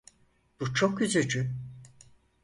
[0.59, 1.49] Bu çok üzücü.